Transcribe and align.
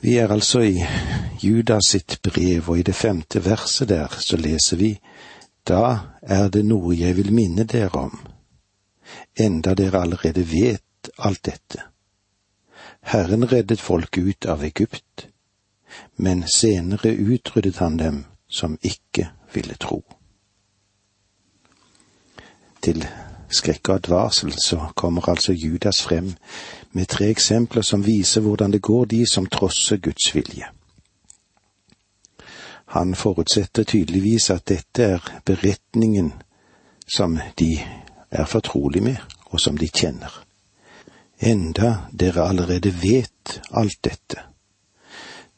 Vi 0.00 0.16
er 0.16 0.30
altså 0.30 0.60
i 0.60 0.84
Judas 1.42 1.90
sitt 1.90 2.20
brev, 2.22 2.68
og 2.70 2.78
i 2.78 2.82
det 2.86 2.94
femte 2.94 3.42
verset 3.44 3.88
der 3.88 4.14
så 4.22 4.36
leser 4.36 4.76
vi 4.76 4.92
Da 5.68 5.98
er 6.22 6.48
det 6.48 6.64
noe 6.64 6.94
jeg 6.96 7.16
vil 7.16 7.32
minne 7.34 7.64
dere 7.68 8.06
om, 8.06 8.14
enda 9.36 9.74
dere 9.74 10.00
allerede 10.00 10.44
vet 10.48 11.10
alt 11.18 11.42
dette. 11.44 11.82
Herren 13.00 13.44
reddet 13.52 13.80
folket 13.80 14.24
ut 14.24 14.46
av 14.46 14.64
Egypt, 14.64 15.28
men 16.16 16.46
senere 16.48 17.12
utryddet 17.12 17.82
han 17.82 17.98
dem 17.98 18.24
som 18.48 18.78
ikke 18.82 19.28
ville 19.52 19.74
tro. 19.74 20.02
Til 22.80 23.04
skrekk 23.50 23.88
og 23.88 23.94
advarsel 23.94 24.54
så 24.62 24.92
kommer 24.94 25.28
altså 25.28 25.52
Judas 25.52 26.02
frem 26.02 26.34
med 26.92 27.08
tre 27.08 27.30
eksempler 27.30 27.82
som 27.82 28.02
viser 28.02 28.40
hvordan 28.40 28.72
det 28.72 28.82
går 28.82 29.06
de 29.06 29.26
som 29.26 29.46
trosser 29.46 29.96
Guds 29.96 30.34
vilje. 30.34 30.66
Han 32.88 33.14
forutsetter 33.14 33.84
tydeligvis 33.84 34.50
at 34.50 34.68
dette 34.68 35.02
er 35.02 35.32
beretningen 35.44 36.32
som 37.06 37.38
de 37.58 37.78
er 38.30 38.44
fortrolig 38.44 39.02
med, 39.02 39.16
og 39.50 39.60
som 39.60 39.76
de 39.76 39.88
kjenner. 39.88 40.32
Enda 41.40 42.08
dere 42.12 42.48
allerede 42.48 42.92
vet 43.02 43.60
alt 43.70 43.98
dette. 44.04 44.40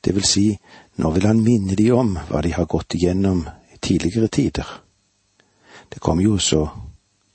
Det 0.04 0.14
vil 0.14 0.24
si, 0.24 0.58
nå 0.96 1.10
vil 1.10 1.26
han 1.26 1.42
minne 1.42 1.76
de 1.78 1.90
om 1.92 2.16
hva 2.28 2.42
de 2.42 2.52
har 2.54 2.66
gått 2.66 2.94
igjennom 2.94 3.46
i 3.74 3.78
tidligere 3.78 4.28
tider. 4.28 4.66
Det 5.88 6.00
kommer 6.00 6.22
jo 6.22 6.38
så 6.38 6.68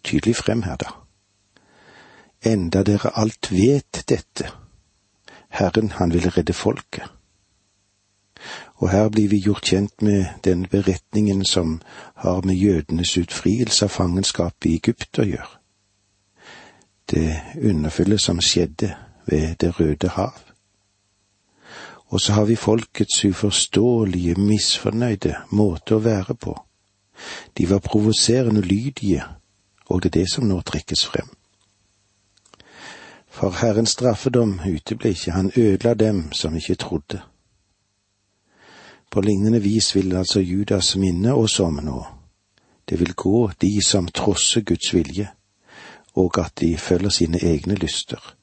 tydelig 0.04 0.36
frem 0.36 0.64
her, 0.64 0.76
da. 0.76 1.05
Enda 2.46 2.84
dere 2.84 3.12
alt 3.18 3.52
vet 3.52 4.04
dette, 4.10 4.50
Herren 5.50 5.92
han 5.98 6.14
vil 6.14 6.30
redde 6.30 6.54
folket. 6.54 7.04
Og 8.76 8.90
her 8.92 9.10
blir 9.10 9.30
vi 9.32 9.40
gjort 9.40 9.66
kjent 9.72 10.02
med 10.02 10.26
den 10.44 10.66
beretningen 10.70 11.46
som 11.46 11.80
har 12.16 12.42
med 12.46 12.56
jødenes 12.56 13.18
utfrielse 13.18 13.86
av 13.86 13.94
fangenskapet 13.96 14.70
i 14.70 14.74
Egypt 14.76 15.20
å 15.20 15.26
gjøre. 15.26 15.54
Det 17.10 17.30
underfulle 17.62 18.20
som 18.20 18.42
skjedde 18.42 18.92
ved 19.26 19.56
Det 19.62 19.80
røde 19.80 20.10
hav. 20.18 20.38
Og 22.08 22.22
så 22.22 22.34
har 22.34 22.46
vi 22.46 22.56
folkets 22.56 23.26
uforståelige, 23.26 24.36
misfornøyde 24.38 25.36
måte 25.50 25.96
å 25.96 26.04
være 26.04 26.36
på. 26.36 26.54
De 27.58 27.70
var 27.70 27.80
provoserende 27.80 28.62
lydige 28.62 29.24
og 29.86 30.04
det 30.04 30.10
er 30.10 30.20
det 30.20 30.30
som 30.32 30.48
nå 30.50 30.60
trekkes 30.62 31.06
frem. 31.06 31.30
For 33.36 33.52
Herrens 33.52 33.90
straffedom 33.90 34.62
uteble 34.64 35.10
ikke, 35.12 35.32
han 35.32 35.52
ødela 35.58 35.94
dem 35.94 36.32
som 36.32 36.56
ikke 36.56 36.76
trodde. 36.76 37.20
På 39.12 39.22
lignende 39.22 39.60
vis 39.62 39.96
vil 39.96 40.16
altså 40.16 40.40
Judas 40.40 40.96
minne 40.96 41.34
oss 41.34 41.60
om 41.60 41.82
nå. 41.84 42.06
Det 42.90 43.00
vil 43.00 43.14
gå 43.14 43.50
de 43.62 43.84
som 43.84 44.08
trosser 44.08 44.62
Guds 44.62 44.94
vilje, 44.94 45.28
og 46.14 46.40
at 46.40 46.54
de 46.60 46.78
følger 46.78 47.10
sine 47.10 47.44
egne 47.44 47.76
lyster. 47.76 48.36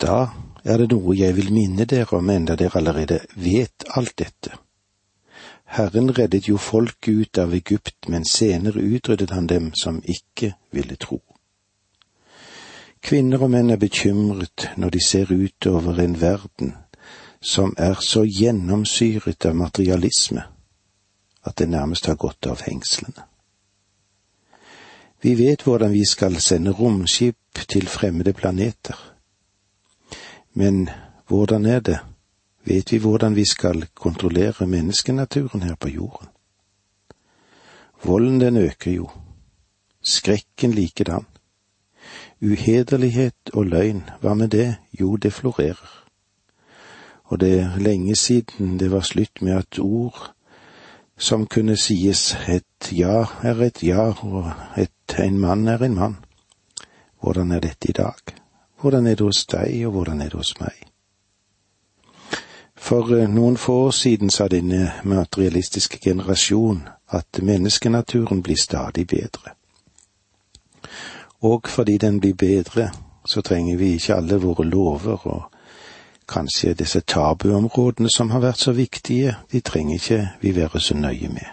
Da 0.00 0.28
er 0.64 0.76
det 0.76 0.92
noe 0.92 1.16
jeg 1.16 1.36
vil 1.36 1.52
minne 1.52 1.88
dere 1.88 2.20
om, 2.20 2.30
enda 2.30 2.56
dere 2.56 2.82
allerede 2.84 3.22
vet 3.36 3.88
alt 3.96 4.18
dette. 4.18 4.52
Herren 5.64 6.18
reddet 6.18 6.48
jo 6.48 6.56
folket 6.56 7.14
ut 7.14 7.38
av 7.38 7.54
Egypt, 7.54 8.08
men 8.08 8.28
senere 8.28 8.84
utryddet 8.84 9.30
han 9.30 9.46
dem 9.46 9.72
som 9.74 10.02
ikke 10.04 10.52
ville 10.72 10.96
tro. 11.00 11.22
Kvinner 13.02 13.42
og 13.42 13.50
menn 13.50 13.70
er 13.70 13.80
bekymret 13.80 14.68
når 14.76 14.90
de 14.90 15.02
ser 15.06 15.32
utover 15.32 16.00
en 16.02 16.20
verden 16.20 16.74
som 17.40 17.72
er 17.78 17.96
så 18.04 18.26
gjennomsyret 18.28 19.46
av 19.48 19.56
materialisme 19.56 20.44
at 21.48 21.56
det 21.56 21.70
nærmest 21.72 22.06
har 22.06 22.18
gått 22.20 22.46
av 22.46 22.60
hengslene. 22.66 23.24
Vi 25.20 25.34
vet 25.36 25.64
hvordan 25.64 25.92
vi 25.92 26.04
skal 26.04 26.36
sende 26.40 26.72
romskip 26.76 27.64
til 27.68 27.88
fremmede 27.88 28.32
planeter, 28.32 28.96
men 30.52 30.88
hvordan 31.28 31.66
er 31.66 31.80
det 31.80 31.98
vet 32.64 32.92
vi 32.92 32.98
hvordan 32.98 33.36
vi 33.36 33.44
skal 33.44 33.86
kontrollere 33.94 34.66
menneskenaturen 34.66 35.62
her 35.62 35.74
på 35.74 35.88
jorden. 35.88 36.28
Volden 38.04 38.40
den 38.40 38.56
øker 38.56 38.90
jo, 38.90 39.10
skrekken 40.02 40.72
likedan. 40.72 41.26
Uhederlighet 42.42 43.52
og 43.52 43.66
løgn, 43.66 44.02
hva 44.20 44.34
med 44.34 44.48
det, 44.48 44.76
jo 45.00 45.16
det 45.16 45.32
florerer. 45.32 46.04
Og 47.24 47.40
det 47.40 47.60
er 47.60 47.78
lenge 47.78 48.16
siden 48.16 48.78
det 48.78 48.90
var 48.90 49.00
slutt 49.00 49.42
med 49.42 49.52
at 49.52 49.78
ord 49.78 50.32
som 51.18 51.46
kunne 51.46 51.76
sies 51.76 52.36
et 52.48 52.92
ja 52.92 53.26
er 53.42 53.60
et 53.62 53.82
ja, 53.82 54.08
og 54.24 54.52
et 54.76 55.18
en 55.18 55.38
mann 55.38 55.68
er 55.68 55.84
en 55.84 55.94
mann. 55.94 56.16
Hvordan 57.20 57.52
er 57.52 57.60
dette 57.60 57.88
i 57.88 57.92
dag? 57.92 58.34
Hvordan 58.80 59.06
er 59.06 59.14
det 59.14 59.26
hos 59.26 59.44
deg, 59.46 59.86
og 59.86 59.92
hvordan 59.92 60.20
er 60.20 60.28
det 60.28 60.40
hos 60.40 60.54
meg? 60.60 60.86
For 62.76 63.12
eh, 63.12 63.28
noen 63.28 63.56
få 63.56 63.74
år 63.86 63.90
siden 63.90 64.30
sa 64.30 64.48
denne 64.48 64.92
materialistiske 65.04 65.98
generasjon 65.98 66.88
at 67.08 67.42
menneskenaturen 67.42 68.42
blir 68.42 68.56
stadig 68.56 69.06
bedre. 69.06 69.59
Og 71.40 71.68
fordi 71.68 71.98
den 71.98 72.20
blir 72.20 72.34
bedre, 72.34 72.90
så 73.26 73.40
trenger 73.40 73.76
vi 73.76 73.94
ikke 73.94 74.14
alle 74.14 74.40
våre 74.42 74.64
lover 74.64 75.26
og 75.26 75.42
kanskje 76.28 76.74
disse 76.74 77.00
tabuområdene 77.00 78.10
som 78.10 78.30
har 78.30 78.40
vært 78.40 78.58
så 78.58 78.72
viktige, 78.72 79.36
de 79.52 79.60
trenger 79.60 79.94
ikke 79.94 80.28
vi 80.40 80.54
være 80.56 80.80
så 80.80 80.94
nøye 80.94 81.28
med. 81.28 81.48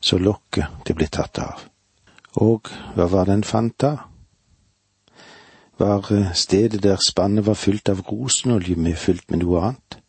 Så 0.00 0.18
lokket, 0.18 0.66
det 0.86 0.96
blir 0.96 1.08
tatt 1.12 1.38
av. 1.38 1.66
Og 2.34 2.70
hva 2.94 3.06
var 3.06 3.24
det 3.24 3.34
en 3.34 3.44
fant 3.44 3.80
da? 3.80 3.96
Var 5.78 6.12
eh, 6.12 6.32
stedet 6.34 6.82
der 6.82 6.96
spannet 7.08 7.46
var 7.46 7.54
fylt 7.54 7.88
av 7.88 8.00
rosenolje 8.08 8.76
med 8.76 8.96
fylt 8.96 9.30
med 9.30 9.42
noe 9.44 9.60
annet? 9.60 10.00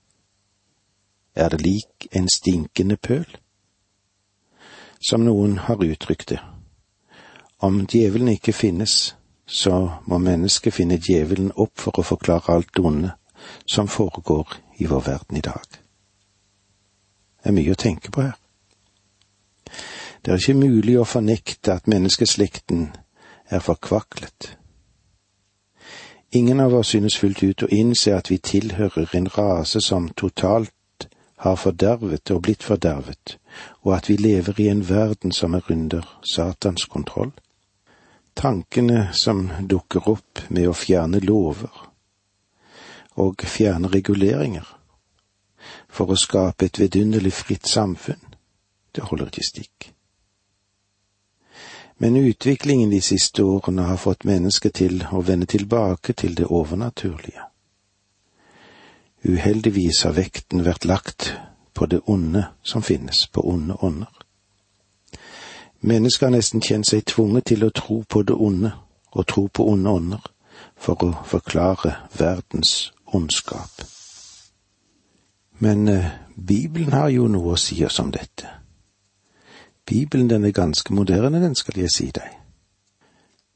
er 1.35 1.49
det 1.49 1.61
lik 1.61 2.07
en 2.11 2.29
stinkende 2.29 2.97
pøl. 2.97 3.25
Som 5.09 5.25
noen 5.25 5.57
har 5.57 5.83
uttrykt 5.83 6.29
det. 6.29 6.39
Om 7.61 7.85
djevelen 7.85 8.27
ikke 8.27 8.53
finnes, 8.53 9.15
så 9.45 9.91
må 10.05 10.17
mennesket 10.17 10.73
finne 10.73 10.97
djevelen 10.97 11.51
opp 11.55 11.77
for 11.77 11.99
å 11.99 12.05
forklare 12.05 12.55
alt 12.55 12.71
det 12.73 12.85
onde 12.85 13.11
som 13.69 13.87
foregår 13.87 14.55
i 14.81 14.87
vår 14.89 15.03
verden 15.05 15.37
i 15.37 15.43
dag. 15.45 15.67
Det 17.41 17.49
er 17.49 17.53
mye 17.53 17.75
å 17.75 17.77
tenke 17.77 18.09
på 18.09 18.23
her. 18.25 18.33
Det 20.21 20.33
er 20.33 20.41
ikke 20.41 20.57
mulig 20.57 20.97
å 20.97 21.05
fornekte 21.05 21.75
at 21.77 21.89
menneskeslekten 21.89 22.89
er 23.49 23.61
forkvaklet. 23.61 24.55
Ingen 26.31 26.59
av 26.65 26.73
oss 26.73 26.95
synes 26.95 27.17
fullt 27.17 27.43
ut 27.43 27.63
å 27.63 27.69
innse 27.69 28.13
at 28.15 28.29
vi 28.31 28.37
tilhører 28.37 29.13
en 29.17 29.29
rase 29.37 29.81
som 29.85 30.09
totalt 30.17 31.07
har 31.41 31.55
fordervet 31.61 32.31
og 32.31 32.41
blitt 32.45 32.63
fordervet, 32.63 33.37
og 33.81 33.95
at 33.97 34.09
vi 34.09 34.17
lever 34.17 34.61
i 34.61 34.69
en 34.73 34.85
verden 34.89 35.31
som 35.31 35.53
er 35.53 35.65
under 35.69 36.05
Satans 36.23 36.85
kontroll. 36.85 37.31
Tankene 38.33 39.09
som 39.13 39.49
dukker 39.59 40.07
opp 40.09 40.43
med 40.49 40.69
å 40.69 40.75
fjerne 40.77 41.19
lover 41.19 41.87
og 43.19 43.43
fjerne 43.43 43.91
reguleringer 43.91 44.67
for 45.91 46.11
å 46.11 46.19
skape 46.19 46.65
et 46.65 46.79
vidunderlig 46.79 47.33
fritt 47.35 47.67
samfunn, 47.67 48.21
det 48.95 49.03
holder 49.09 49.29
ikke 49.29 49.45
stikk. 49.45 49.91
Men 52.01 52.17
utviklingen 52.17 52.89
de 52.89 53.01
siste 53.01 53.43
årene 53.43 53.85
har 53.85 53.99
fått 54.01 54.25
mennesket 54.25 54.79
til 54.79 55.03
å 55.11 55.21
vende 55.21 55.45
tilbake 55.45 56.15
til 56.17 56.33
det 56.39 56.47
overnaturlige. 56.49 57.45
Uheldigvis 59.21 60.01
har 60.07 60.15
vekten 60.17 60.63
vært 60.65 60.87
lagt 60.89 61.33
på 61.77 61.85
det 61.85 62.01
onde 62.09 62.47
som 62.63 62.81
finnes, 62.81 63.27
på 63.27 63.43
onde 63.45 63.77
ånder. 63.85 64.20
Mennesker 65.81 66.27
har 66.27 66.35
nesten 66.35 66.61
kjent 66.61 66.87
seg 66.87 67.05
tvunget 67.09 67.49
til 67.49 67.65
å 67.65 67.73
tro 67.73 68.03
på 68.05 68.21
det 68.21 68.37
onde 68.37 68.73
og 69.11 69.27
tro 69.27 69.47
på 69.47 69.65
onde 69.67 69.89
ånder 69.89 70.27
for 70.77 71.01
å 71.03 71.11
forklare 71.27 71.95
verdens 72.17 72.91
ondskap. 73.05 73.81
Men 75.61 75.87
eh, 75.87 76.11
Bibelen 76.35 76.93
har 76.93 77.09
jo 77.09 77.27
noe 77.29 77.53
å 77.53 77.59
si 77.59 77.81
oss 77.85 77.99
om 78.01 78.11
dette. 78.13 78.47
Bibelen 79.85 80.29
den 80.29 80.45
er 80.45 80.55
ganske 80.55 80.93
moderne, 80.93 81.41
den 81.41 81.57
skal 81.57 81.81
jeg 81.81 81.91
si 81.91 82.07
deg. 82.13 82.37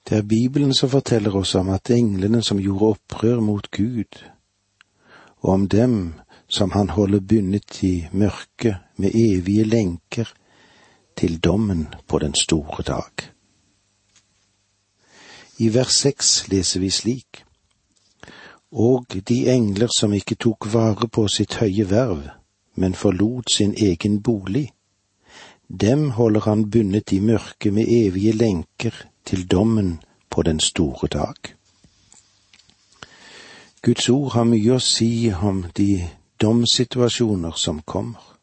Det 0.06 0.18
er 0.18 0.28
Bibelen 0.30 0.74
som 0.74 0.90
forteller 0.90 1.34
oss 1.38 1.56
om 1.56 1.70
at 1.74 1.90
englene 1.90 2.42
som 2.46 2.62
gjorde 2.62 2.98
opprør 2.98 3.40
mot 3.42 3.70
Gud, 3.72 4.20
og 5.42 5.50
om 5.54 5.68
dem 5.70 5.96
som 6.48 6.72
han 6.72 6.90
holder 6.94 7.20
bundet 7.26 7.84
i 7.84 8.08
mørket 8.12 8.82
med 8.98 9.16
evige 9.16 9.66
lenker 9.66 10.30
til 11.18 11.38
dommen 11.40 11.88
på 12.08 12.20
den 12.20 12.36
store 12.36 12.84
dag. 12.84 13.32
I 15.58 15.74
vers 15.74 15.94
seks 15.94 16.48
leser 16.52 16.80
vi 16.80 16.90
slik. 16.90 17.42
og 18.72 19.06
de 19.28 19.48
engler 19.54 19.88
som 19.98 20.14
ikke 20.14 20.36
tok 20.36 20.68
vare 20.74 21.08
på 21.08 21.28
sitt 21.32 21.54
høye 21.62 21.86
verv, 21.90 22.26
men 22.76 22.94
forlot 22.94 23.52
sin 23.52 23.74
egen 23.78 24.22
bolig, 24.22 24.74
dem 25.70 26.10
holder 26.10 26.42
han 26.42 26.70
bundet 26.72 27.12
i 27.12 27.20
mørket 27.20 27.74
med 27.74 27.88
evige 27.88 28.34
lenker 28.34 28.92
til 29.26 29.48
dommen 29.48 30.02
på 30.30 30.42
den 30.42 30.60
store 30.60 31.08
dag. 31.08 31.56
Guds 33.82 34.10
ord 34.10 34.32
har 34.34 34.44
mye 34.44 34.76
å 34.76 34.84
si 34.84 35.32
om 35.32 35.64
de 35.78 36.08
domssituasjoner 36.42 37.56
som 37.56 37.82
kommer. 37.86 38.35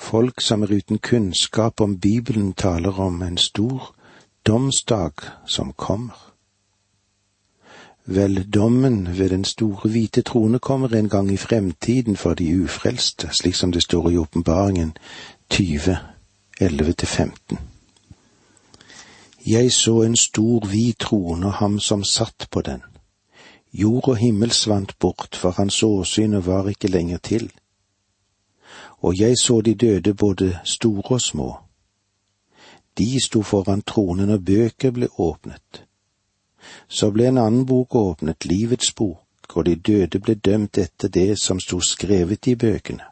Folk 0.00 0.40
som 0.40 0.62
er 0.62 0.72
uten 0.72 0.98
kunnskap 0.98 1.80
om 1.80 1.98
Bibelen, 2.00 2.52
taler 2.52 3.00
om 3.00 3.22
en 3.22 3.36
stor 3.38 3.94
domsdag 4.46 5.12
som 5.46 5.72
kommer. 5.72 6.16
Vel, 8.04 8.50
dommen 8.54 9.18
ved 9.18 9.28
den 9.30 9.44
store 9.44 9.90
hvite 9.90 10.22
trone 10.22 10.58
kommer 10.58 10.94
en 10.96 11.08
gang 11.08 11.30
i 11.32 11.36
fremtiden 11.36 12.16
for 12.16 12.34
de 12.34 12.62
ufrelste, 12.62 13.28
slik 13.32 13.54
som 13.54 13.72
det 13.72 13.82
står 13.82 14.10
i 14.10 14.16
åpenbaringen 14.16 14.96
20, 15.50 15.96
11-15. 16.60 17.56
Jeg 19.46 19.72
så 19.72 20.02
en 20.02 20.16
stor 20.16 20.66
hvit 20.66 20.98
trone 20.98 21.46
og 21.46 21.52
ham 21.52 21.78
som 21.78 22.04
satt 22.04 22.48
på 22.50 22.60
den. 22.60 22.82
Jord 23.72 24.08
og 24.08 24.16
himmel 24.16 24.50
svant 24.50 24.98
bort, 24.98 25.36
for 25.36 25.50
hans 25.50 25.82
åsyn 25.82 26.46
var 26.46 26.68
ikke 26.68 26.88
lenger 26.88 27.18
til. 27.18 27.50
Og 29.00 29.20
jeg 29.20 29.36
så 29.40 29.60
de 29.60 29.74
døde 29.74 30.14
både 30.14 30.58
store 30.64 31.14
og 31.14 31.20
små. 31.20 31.56
De 32.98 33.16
sto 33.24 33.42
foran 33.42 33.82
tronen, 33.82 34.30
og 34.30 34.44
bøker 34.44 34.90
ble 34.90 35.08
åpnet 35.18 35.84
så 36.88 37.10
ble 37.10 37.28
en 37.28 37.38
annen 37.38 37.66
bok 37.66 37.94
åpnet, 37.94 38.44
Livets 38.44 38.94
bok, 38.94 39.56
og 39.56 39.64
de 39.66 39.76
døde 39.76 40.20
ble 40.20 40.34
dømt 40.34 40.78
etter 40.78 41.08
det 41.08 41.38
som 41.42 41.60
sto 41.60 41.80
skrevet 41.80 42.48
i 42.48 42.56
bøkene, 42.56 43.06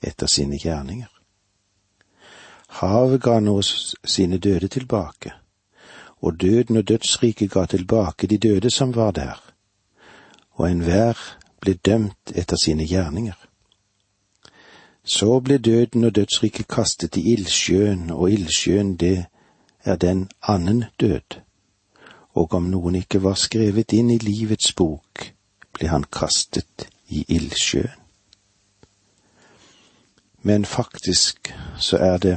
etter 0.00 0.30
sine 0.30 0.58
gjerninger. 0.60 1.10
Havet 2.80 3.22
ga 3.22 3.38
nå 3.40 3.60
sine 3.62 4.38
døde 4.38 4.68
tilbake, 4.68 5.32
og 6.20 6.40
døden 6.40 6.80
og 6.80 6.88
dødsriket 6.88 7.50
ga 7.52 7.66
tilbake 7.66 8.26
de 8.26 8.38
døde 8.38 8.70
som 8.70 8.94
var 8.96 9.12
der, 9.12 9.40
og 10.56 10.70
enhver 10.70 11.18
ble 11.60 11.74
dømt 11.74 12.32
etter 12.34 12.56
sine 12.60 12.86
gjerninger. 12.88 13.36
Så 15.06 15.40
ble 15.40 15.58
døden 15.58 16.04
og 16.04 16.14
dødsriket 16.14 16.68
kastet 16.68 17.16
i 17.16 17.32
ildsjøen, 17.32 18.10
og 18.10 18.30
ildsjøen 18.30 18.96
det 18.96 19.26
er 19.84 19.96
den 19.96 20.28
annen 20.42 20.84
død 21.00 21.46
og 22.36 22.54
om 22.54 22.68
noen 22.70 22.98
ikke 23.00 23.22
var 23.24 23.38
skrevet 23.40 23.94
inn 23.96 24.10
i 24.12 24.18
livets 24.20 24.74
bok, 24.76 25.30
ble 25.72 25.88
han 25.88 26.04
kastet 26.12 26.88
i 27.08 27.24
ildsjøen. 27.32 28.02
Men 30.46 30.64
faktisk 30.68 31.50
så 31.82 31.98
er 31.98 32.18
det 32.22 32.34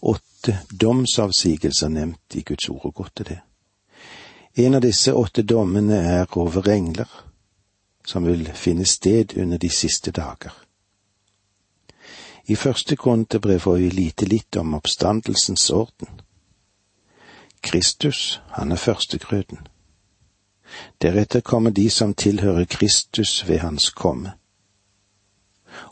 åtte 0.00 0.56
domsavsigelser 0.72 1.92
nevnt 1.92 2.34
i 2.34 2.42
Guds 2.42 2.68
ord, 2.72 2.88
og 2.88 2.94
godt 2.94 3.20
er 3.20 3.28
det. 3.28 3.38
En 4.64 4.74
av 4.74 4.82
disse 4.82 5.14
åtte 5.14 5.44
dommene 5.46 6.00
er 6.00 6.38
over 6.40 6.66
engler, 6.72 7.06
som 8.04 8.26
vil 8.26 8.48
finne 8.56 8.88
sted 8.88 9.36
under 9.38 9.60
de 9.60 9.70
siste 9.70 10.10
dager. 10.10 10.56
I 12.50 12.54
første 12.56 12.96
Korinterbrev 12.96 13.60
får 13.60 13.76
vi 13.76 13.88
lite 13.90 14.26
litt 14.26 14.56
om 14.56 14.72
oppstandelsens 14.74 15.68
orden. 15.70 16.08
Kristus, 17.60 18.40
han 18.50 18.72
er 18.72 18.76
førstegrøden. 18.76 19.58
Deretter 21.02 21.40
kommer 21.40 21.70
de 21.70 21.90
som 21.90 22.14
tilhører 22.14 22.64
Kristus 22.64 23.48
ved 23.48 23.58
hans 23.58 23.90
komme. 23.90 24.32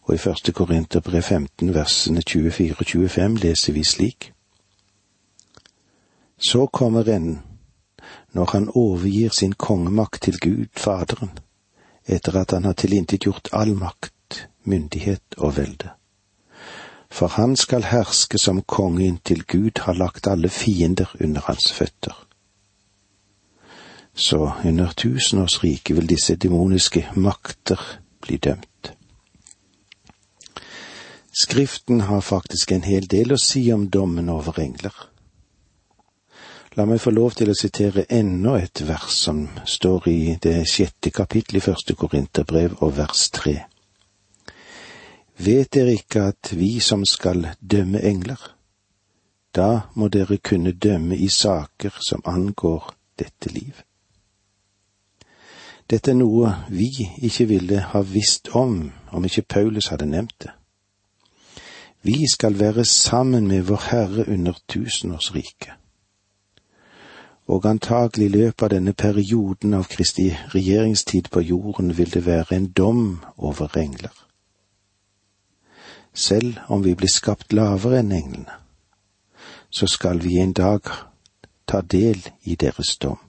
Og 0.02 0.14
i 0.14 0.18
første 0.18 0.52
Korinterbrev 0.52 1.22
15 1.22 1.74
versene 1.74 2.22
24 2.26 2.74
og 2.80 2.86
25 2.86 3.38
leser 3.38 3.72
vi 3.72 3.84
slik. 3.84 4.32
Så 6.38 6.66
kommer 6.66 7.06
enden, 7.06 7.38
når 8.32 8.50
han 8.52 8.68
overgir 8.74 9.30
sin 9.30 9.52
kongemakt 9.52 10.22
til 10.22 10.40
Gud 10.40 10.66
Faderen, 10.74 11.38
etter 12.06 12.40
at 12.40 12.50
han 12.50 12.64
har 12.64 12.72
tilintetgjort 12.72 13.48
all 13.52 13.76
makt, 13.76 14.48
myndighet 14.64 15.38
og 15.38 15.56
velde 15.56 15.97
for 17.10 17.28
han 17.28 17.56
skal 17.56 17.88
herske 17.88 18.38
som 18.38 18.62
konge 18.62 19.06
inntil 19.06 19.44
Gud 19.46 19.80
har 19.86 19.94
lagt 19.94 20.26
alle 20.26 20.48
fiender 20.48 21.08
under 21.20 21.40
hans 21.40 21.72
føtter. 21.72 22.14
Så 24.14 24.52
under 24.64 24.92
tusenårsriket 24.92 25.96
vil 25.96 26.08
disse 26.08 26.36
demoniske 26.36 27.06
makter 27.14 27.80
bli 28.20 28.36
dømt. 28.36 28.92
Skriften 31.40 32.00
har 32.00 32.20
faktisk 32.20 32.72
en 32.72 32.82
hel 32.82 33.06
del 33.06 33.32
å 33.32 33.38
si 33.38 33.62
om 33.72 33.86
dommen 33.90 34.28
over 34.28 34.58
engler. 34.58 34.94
La 36.74 36.84
meg 36.86 37.00
få 37.02 37.10
lov 37.14 37.36
til 37.38 37.50
å 37.50 37.56
sitere 37.58 38.04
enda 38.10 38.56
et 38.58 38.82
vers 38.86 39.14
som 39.14 39.44
står 39.66 40.08
i 40.10 40.18
det 40.42 40.60
sjette 40.70 41.10
kapittel 41.14 41.58
i 41.58 41.62
første 41.62 41.94
Korinterbrev 41.98 42.76
og 42.82 42.96
vers 42.98 43.28
tre. 43.34 43.54
Vet 45.38 45.74
dere 45.74 45.92
ikke 45.94 46.22
at 46.32 46.50
vi 46.58 46.80
som 46.82 47.04
skal 47.06 47.46
dømme 47.62 48.00
engler? 48.02 48.40
Da 49.54 49.80
må 49.94 50.08
dere 50.08 50.36
kunne 50.36 50.72
dømme 50.72 51.16
i 51.16 51.28
saker 51.28 51.94
som 52.08 52.22
angår 52.26 52.94
dette 53.18 53.52
liv. 53.52 53.74
Dette 55.90 56.10
er 56.10 56.18
noe 56.18 56.50
vi 56.68 56.90
ikke 57.22 57.46
ville 57.48 57.80
ha 57.92 58.02
visst 58.02 58.50
om 58.52 58.90
om 59.12 59.24
ikke 59.24 59.46
Paulus 59.48 59.88
hadde 59.94 60.10
nevnt 60.10 60.34
det. 60.42 60.50
Vi 62.02 62.26
skal 62.32 62.58
være 62.58 62.84
sammen 62.84 63.46
med 63.48 63.62
Vår 63.62 63.90
Herre 63.90 64.28
under 64.28 64.58
tusenårsriket. 64.68 65.72
Og 67.46 67.66
antagelig 67.66 68.26
i 68.26 68.36
løpet 68.42 68.62
av 68.62 68.74
denne 68.74 68.92
perioden 68.92 69.74
av 69.74 69.86
Kristi 69.88 70.32
regjeringstid 70.54 71.30
på 71.30 71.40
jorden 71.40 71.96
vil 71.98 72.10
det 72.14 72.26
være 72.26 72.56
en 72.56 72.72
dom 72.72 73.20
over 73.36 73.78
engler 73.78 74.27
selv 76.18 76.58
om 76.68 76.84
vi 76.84 76.94
blir 76.94 77.10
skapt 77.12 77.52
lavere 77.52 78.00
enn 78.02 78.12
englene, 78.12 78.54
så 79.70 79.86
skal 79.86 80.18
vi 80.24 80.38
en 80.42 80.52
dag 80.52 80.82
ta 81.66 81.80
del 81.80 82.24
i 82.42 82.56
deres 82.58 82.96
dom. 82.98 83.20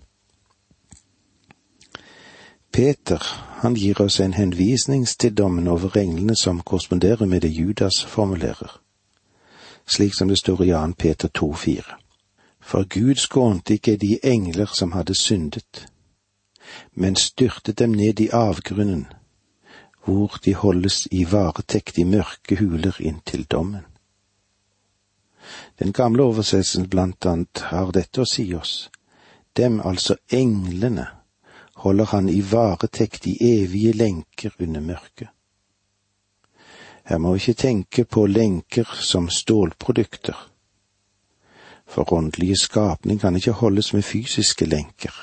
Peter, 2.74 3.22
han 3.62 3.76
gir 3.76 4.02
oss 4.02 4.20
en 4.20 4.34
henvisning 4.34 5.06
til 5.08 5.38
dommen 5.38 5.68
over 5.68 5.98
englene 5.98 6.36
som 6.36 6.62
korresponderer 6.62 7.26
med 7.26 7.42
det 7.42 7.52
Judas 7.54 8.04
formulerer, 8.06 8.80
slik 9.86 10.14
som 10.14 10.28
det 10.28 10.40
står 10.40 10.64
i 10.64 10.72
2. 10.72 10.94
Peter 10.98 11.30
2,4. 11.38 11.96
For 12.60 12.86
Gud 12.90 13.16
skånte 13.16 13.74
ikke 13.74 13.98
de 13.98 14.20
engler 14.24 14.70
som 14.74 14.92
hadde 14.92 15.16
syndet, 15.16 15.86
men 16.94 17.16
styrtet 17.16 17.80
dem 17.80 17.92
ned 17.92 18.20
i 18.20 18.30
avgrunnen 18.34 19.08
hvor 20.10 20.40
de 20.46 20.56
holdes 20.58 21.08
i 21.12 21.24
varetekt 21.30 22.00
i 22.02 22.04
mørke 22.04 22.58
huler 22.58 22.98
inntil 23.00 23.46
dommen. 23.46 23.86
Den 25.80 25.94
gamle 25.94 26.24
oversettelsen 26.24 26.90
blant 26.90 27.26
annet 27.30 27.62
har 27.70 27.92
dette 27.94 28.24
å 28.24 28.30
si 28.30 28.48
oss. 28.58 28.90
Dem, 29.58 29.80
altså 29.86 30.18
englene, 30.34 31.08
holder 31.86 32.10
han 32.12 32.30
i 32.30 32.42
varetekt 32.42 33.28
i 33.30 33.38
evige 33.52 33.94
lenker 33.94 34.56
under 34.60 34.82
mørket. 34.82 35.30
Her 37.06 37.18
må 37.18 37.34
vi 37.34 37.42
ikke 37.42 37.62
tenke 37.62 38.06
på 38.06 38.26
lenker 38.30 38.90
som 39.02 39.30
stålprodukter. 39.30 40.38
For 41.90 42.14
åndelige 42.14 42.58
skapning 42.66 43.22
kan 43.22 43.38
ikke 43.38 43.58
holdes 43.62 43.94
med 43.94 44.06
fysiske 44.06 44.66
lenker. 44.66 45.14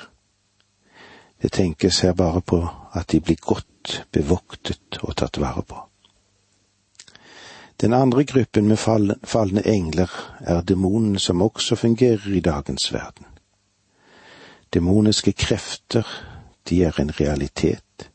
Det 1.41 1.51
tenkes 1.51 1.99
her 1.99 2.13
bare 2.13 2.41
på 2.41 2.67
at 2.93 3.11
de 3.11 3.19
blir 3.19 3.37
godt 3.41 4.05
bevoktet 4.11 4.99
og 5.03 5.15
tatt 5.15 5.37
vare 5.37 5.63
på. 5.63 5.83
Den 7.81 7.93
andre 7.93 8.23
gruppen 8.25 8.67
med 8.67 8.77
falne 9.23 9.61
engler 9.65 10.09
er 10.39 10.61
demonene 10.61 11.19
som 11.19 11.41
også 11.41 11.75
fungerer 11.75 12.33
i 12.33 12.39
dagens 12.39 12.93
verden. 12.93 13.25
Demoniske 14.73 15.31
krefter, 15.31 16.07
de 16.69 16.83
er 16.83 16.99
en 16.99 17.11
realitet. 17.19 18.09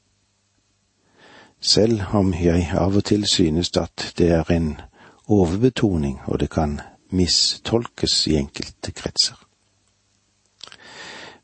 Selv 1.61 2.03
om 2.13 2.35
jeg 2.35 2.73
av 2.75 2.97
og 2.97 3.05
til 3.05 3.23
synes 3.27 3.71
at 3.77 4.15
det 4.19 4.31
er 4.31 4.51
en 4.51 4.81
overbetoning, 5.29 6.21
og 6.27 6.41
det 6.41 6.51
kan 6.51 6.81
mistolkes 7.11 8.27
i 8.27 8.37
enkelte 8.37 8.93
kretser. 8.93 9.39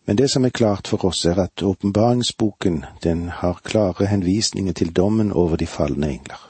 Men 0.09 0.17
det 0.17 0.31
som 0.31 0.45
er 0.45 0.49
klart 0.49 0.89
for 0.89 1.05
oss, 1.05 1.27
er 1.29 1.37
at 1.37 1.63
åpenbaringsboken, 1.63 2.85
den 3.05 3.29
har 3.29 3.61
klare 3.65 4.07
henvisninger 4.07 4.73
til 4.73 4.93
dommen 4.97 5.33
over 5.33 5.57
de 5.57 5.67
falne 5.67 6.09
engler. 6.09 6.49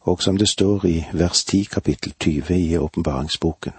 Og 0.00 0.22
som 0.22 0.36
det 0.36 0.48
står 0.48 0.86
i 0.86 1.04
vers 1.12 1.44
10 1.44 1.62
kapittel 1.64 2.14
20 2.20 2.56
i 2.56 2.76
åpenbaringsboken. 2.76 3.72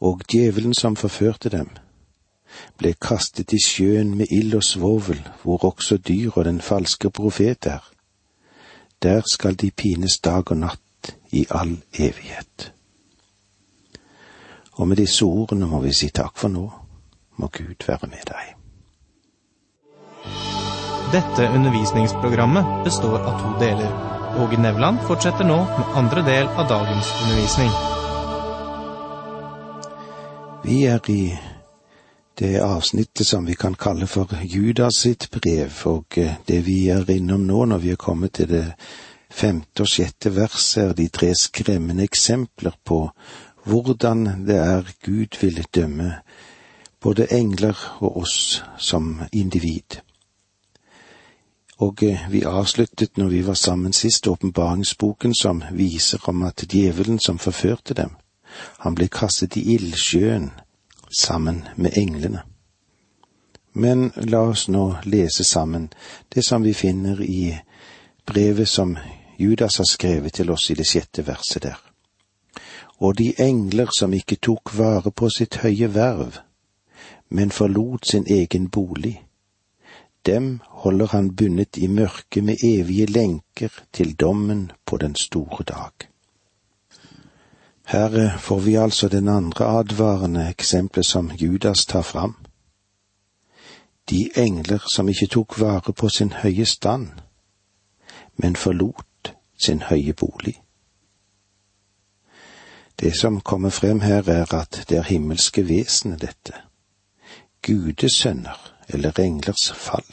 Og 0.00 0.20
djevelen 0.32 0.74
som 0.74 0.96
forførte 0.96 1.48
dem, 1.48 1.70
ble 2.78 2.94
kastet 3.02 3.52
i 3.52 3.58
sjøen 3.58 4.14
med 4.14 4.30
ild 4.30 4.54
og 4.54 4.62
svovel, 4.62 5.28
hvor 5.42 5.64
også 5.64 5.96
dyr 5.96 6.30
og 6.36 6.44
den 6.44 6.60
falske 6.60 7.10
profet 7.10 7.66
er. 7.66 7.90
Der 9.02 9.22
skal 9.32 9.58
de 9.60 9.70
pines 9.70 10.18
dag 10.18 10.50
og 10.50 10.56
natt 10.56 11.16
i 11.32 11.46
all 11.50 11.80
evighet. 11.98 12.73
Og 14.76 14.88
med 14.88 14.98
disse 14.98 15.24
ordene 15.24 15.66
må 15.70 15.80
vi 15.84 15.92
si 15.94 16.10
takk 16.10 16.36
for 16.38 16.50
nå. 16.50 16.64
Må 17.38 17.48
Gud 17.54 17.86
være 17.86 18.10
med 18.10 18.26
deg. 18.30 18.52
Dette 21.14 21.48
undervisningsprogrammet 21.54 22.84
består 22.84 23.20
av 23.20 23.40
to 23.42 23.50
deler. 23.60 23.90
Åge 24.42 24.58
Nevland 24.58 24.98
fortsetter 25.06 25.46
nå 25.46 25.60
med 25.62 25.98
andre 26.00 26.24
del 26.26 26.48
av 26.58 26.66
dagens 26.68 27.10
undervisning. 27.22 27.70
Vi 30.64 30.80
er 30.90 31.10
i 31.12 31.38
det 32.38 32.58
avsnittet 32.64 33.26
som 33.26 33.46
vi 33.46 33.54
kan 33.54 33.74
kalle 33.74 34.06
for 34.10 34.32
Judas 34.42 35.04
sitt 35.04 35.28
brev, 35.30 35.70
og 35.86 36.18
eh, 36.18 36.38
det 36.48 36.64
vi 36.66 36.88
er 36.90 37.10
innom 37.14 37.46
nå 37.46 37.66
når 37.70 37.82
vi 37.84 37.92
er 37.94 38.00
kommet 38.00 38.34
til 38.40 38.50
det 38.50 38.64
femte 39.30 39.84
og 39.84 39.90
sjette 39.90 40.32
verset, 40.34 40.82
er 40.82 40.96
de 40.98 41.08
tre 41.14 41.30
skremmende 41.38 42.02
eksempler 42.02 42.74
på 42.84 43.04
hvordan 43.64 44.46
det 44.46 44.56
er 44.56 44.90
Gud 45.04 45.40
vil 45.40 45.64
dømme 45.74 46.12
både 47.00 47.26
engler 47.32 47.96
og 48.00 48.16
oss 48.16 48.64
som 48.78 49.20
individ. 49.32 50.00
Og 51.76 52.02
eh, 52.02 52.30
vi 52.30 52.44
avsluttet 52.46 53.16
når 53.16 53.28
vi 53.28 53.46
var 53.46 53.54
sammen 53.54 53.92
sist, 53.92 54.26
åpenbaringsboken 54.26 55.34
som 55.34 55.62
viser 55.72 56.28
om 56.28 56.42
at 56.42 56.64
djevelen 56.72 57.18
som 57.18 57.38
forførte 57.38 57.94
dem, 57.94 58.10
han 58.78 58.94
ble 58.94 59.08
kastet 59.08 59.56
i 59.56 59.74
ildsjøen 59.74 60.50
sammen 61.18 61.64
med 61.76 61.98
englene. 61.98 62.42
Men 63.72 64.12
la 64.16 64.44
oss 64.48 64.68
nå 64.68 64.84
lese 65.04 65.44
sammen 65.44 65.90
det 66.34 66.44
som 66.46 66.62
vi 66.62 66.72
finner 66.72 67.20
i 67.20 67.56
brevet 68.26 68.68
som 68.68 68.96
Judas 69.38 69.76
har 69.76 69.90
skrevet 69.90 70.32
til 70.32 70.50
oss 70.50 70.70
i 70.70 70.78
det 70.78 70.86
sjette 70.86 71.26
verset 71.26 71.62
der. 71.62 71.83
Og 72.98 73.18
de 73.18 73.34
engler 73.38 73.90
som 73.98 74.12
ikke 74.12 74.36
tok 74.36 74.78
vare 74.78 75.10
på 75.10 75.28
sitt 75.30 75.56
høye 75.62 75.94
verv, 75.94 76.38
men 77.28 77.50
forlot 77.50 78.06
sin 78.06 78.26
egen 78.30 78.68
bolig, 78.70 79.24
dem 80.26 80.60
holder 80.64 81.06
han 81.06 81.36
bundet 81.36 81.76
i 81.76 81.86
mørket 81.86 82.44
med 82.44 82.56
evige 82.64 83.06
lenker 83.06 83.68
til 83.92 84.14
dommen 84.14 84.72
på 84.86 84.96
den 84.96 85.14
store 85.14 85.64
dag. 85.64 86.08
Her 87.84 88.38
får 88.38 88.60
vi 88.60 88.74
altså 88.74 89.08
den 89.08 89.28
andre 89.28 89.64
advarende 89.64 90.48
eksempelet 90.48 91.06
som 91.06 91.30
Judas 91.30 91.86
tar 91.86 92.02
fram. 92.02 92.36
De 94.10 94.30
engler 94.36 94.84
som 94.94 95.08
ikke 95.08 95.26
tok 95.26 95.60
vare 95.60 95.92
på 95.92 96.08
sin 96.08 96.32
høye 96.32 96.64
stand, 96.66 97.08
men 98.36 98.56
forlot 98.56 99.34
sin 99.58 99.82
høye 99.82 100.12
bolig. 100.12 100.63
Det 103.04 103.16
som 103.16 103.40
kommer 103.40 103.70
frem 103.70 104.00
her, 104.00 104.28
er 104.28 104.54
at 104.54 104.84
det 104.88 104.96
er 104.98 105.02
himmelske 105.02 105.68
vesener, 105.68 106.16
dette. 106.16 106.54
Gudesønner 107.62 108.72
eller 108.88 109.20
englers 109.20 109.72
fall. 109.72 110.06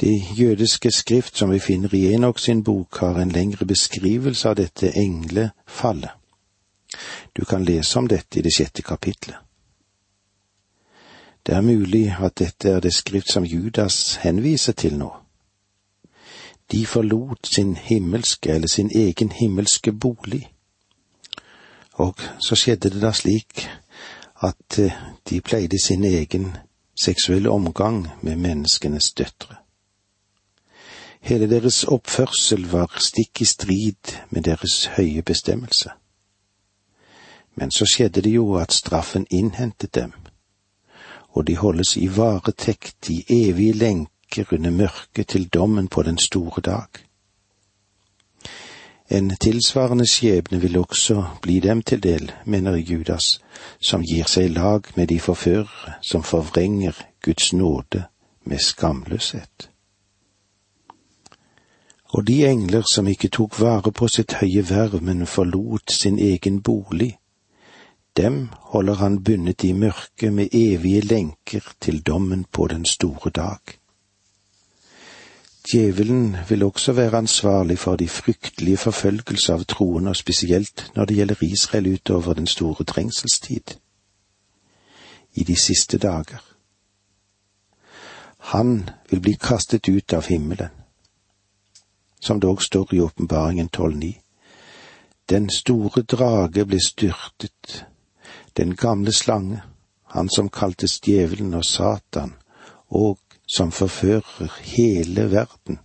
Det 0.00 0.38
jødiske 0.38 0.90
skrift 0.90 1.36
som 1.36 1.50
vi 1.50 1.58
finner 1.58 1.94
i 1.94 2.14
Enok 2.14 2.38
sin 2.38 2.64
bok, 2.64 2.98
har 2.98 3.18
en 3.18 3.32
lengre 3.34 3.66
beskrivelse 3.66 4.48
av 4.48 4.54
dette 4.56 4.92
englefallet. 4.94 6.10
Du 7.36 7.44
kan 7.44 7.64
lese 7.64 7.98
om 7.98 8.06
dette 8.08 8.38
i 8.38 8.42
det 8.42 8.54
sjette 8.54 8.82
kapitlet. 8.82 9.36
Det 11.46 11.54
er 11.54 11.60
mulig 11.60 12.14
at 12.20 12.38
dette 12.38 12.70
er 12.70 12.80
det 12.80 12.94
skrift 12.94 13.32
som 13.32 13.44
Judas 13.44 14.16
henviser 14.22 14.72
til 14.72 14.98
nå. 14.98 15.10
De 16.72 16.86
forlot 16.86 17.46
sin 17.46 17.76
himmelske 17.76 18.50
eller 18.50 18.68
sin 18.68 18.90
egen 18.94 19.32
himmelske 19.32 19.92
bolig. 19.92 20.48
Og 21.92 22.14
så 22.40 22.54
skjedde 22.54 22.90
det 22.90 23.02
da 23.02 23.12
slik 23.12 23.68
at 24.42 24.78
eh, 24.78 24.92
de 25.30 25.40
pleide 25.40 25.78
sin 25.82 26.04
egen 26.04 26.56
seksuelle 26.94 27.50
omgang 27.50 28.08
med 28.22 28.36
menneskenes 28.36 29.12
døtre. 29.12 29.56
Hele 31.20 31.50
deres 31.50 31.84
oppførsel 31.84 32.68
var 32.70 32.94
stikk 33.00 33.40
i 33.40 33.44
strid 33.44 34.14
med 34.30 34.42
deres 34.42 34.86
høye 34.86 35.22
bestemmelse. 35.22 35.90
Men 37.54 37.70
så 37.70 37.86
skjedde 37.90 38.22
det 38.22 38.34
jo 38.34 38.54
at 38.54 38.72
straffen 38.72 39.26
innhentet 39.30 39.94
dem, 39.94 40.12
og 41.28 41.46
de 41.46 41.56
holdes 41.56 41.96
i 41.96 42.06
varetekt 42.16 43.10
i 43.10 43.24
evige 43.28 43.72
lenker 43.72 44.17
under 44.52 44.70
mørket 44.70 45.26
til 45.28 45.48
dommen 45.48 45.88
på 45.88 46.02
den 46.02 46.18
store 46.18 46.60
dag. 46.60 46.88
En 49.10 49.36
tilsvarende 49.36 50.06
skjebne 50.06 50.60
vil 50.60 50.78
også 50.78 51.24
bli 51.42 51.60
dem 51.60 51.82
til 51.82 52.02
del, 52.02 52.32
mener 52.44 52.76
Judas, 52.76 53.40
som 53.80 54.02
gir 54.02 54.28
seg 54.28 54.44
i 54.44 54.54
lag 54.58 54.92
med 54.96 55.08
de 55.08 55.20
forførere 55.20 55.96
som 56.02 56.22
forvrenger 56.22 56.92
Guds 57.24 57.52
nåde 57.52 58.04
med 58.44 58.58
skamløshet 58.58 59.70
og 62.08 62.26
de 62.26 62.46
engler 62.46 62.82
som 62.94 63.08
ikke 63.08 63.28
tok 63.28 63.60
vare 63.60 63.92
på 63.92 64.08
sitt 64.08 64.38
høye 64.40 64.64
verv, 64.70 65.02
men 65.02 65.26
forlot 65.26 65.92
sin 65.92 66.18
egen 66.18 66.62
bolig, 66.62 67.18
dem 68.16 68.48
holder 68.72 68.94
han 68.94 69.22
bundet 69.24 69.64
i 69.64 69.72
mørket 69.72 70.32
med 70.32 70.48
evige 70.52 71.00
lenker 71.00 71.68
til 71.80 72.00
dommen 72.02 72.44
på 72.52 72.66
den 72.66 72.84
store 72.84 73.30
dag. 73.30 73.77
Djevelen 75.72 76.36
vil 76.48 76.62
også 76.62 76.92
være 76.92 77.18
ansvarlig 77.18 77.78
for 77.78 77.96
de 77.96 78.08
fryktelige 78.08 78.76
forfølgelser 78.76 79.54
av 79.54 79.64
troende, 79.64 80.10
og 80.10 80.16
spesielt 80.16 80.90
når 80.96 81.04
det 81.04 81.16
gjelder 81.16 81.42
Israel 81.44 81.92
utover 81.92 82.34
den 82.34 82.46
store 82.46 82.84
trengselstid. 82.84 83.76
I 85.34 85.44
de 85.44 85.56
siste 85.56 85.98
dager. 85.98 86.44
Han 88.38 88.90
vil 89.10 89.20
bli 89.20 89.32
kastet 89.32 89.88
ut 89.88 90.12
av 90.12 90.26
himmelen 90.26 90.68
som 92.20 92.40
dog 92.40 92.62
står 92.62 92.94
i 92.94 93.00
åpenbaringen 93.00 93.68
12.9. 93.76 94.12
Den 95.28 95.50
store 95.50 96.02
drage 96.02 96.64
ble 96.64 96.80
styrtet, 96.80 97.84
den 98.56 98.74
gamle 98.76 99.12
slange, 99.12 99.62
han 100.04 100.28
som 100.28 100.48
kaltes 100.48 101.00
djevelen 101.04 101.54
og 101.54 101.64
Satan, 101.64 102.34
og 102.88 103.18
som 103.56 103.72
forfører 103.72 104.60
hele 104.62 105.30
verden, 105.30 105.78